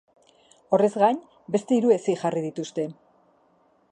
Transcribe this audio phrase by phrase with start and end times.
[0.77, 1.19] Horrez gain,
[1.57, 2.87] beste hiru hesi jarri dituzte.